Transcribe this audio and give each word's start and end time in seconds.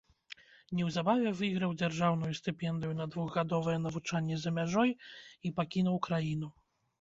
Неўзабаве 0.77 1.33
выйграў 1.41 1.75
дзяржаўную 1.81 2.29
стыпендыю 2.39 2.93
на 3.01 3.07
двухгадовае 3.17 3.77
навучанне 3.85 4.39
за 4.47 4.55
мяжой 4.57 4.95
і 5.45 5.53
пакінуў 5.61 6.03
краіну. 6.11 6.53